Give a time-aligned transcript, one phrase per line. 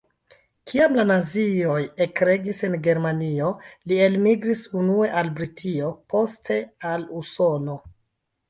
[0.69, 3.51] Kiam la nazioj ekregis en Germanio,
[3.91, 6.61] li elmigris unue al Britio, poste
[6.95, 7.79] al Usono.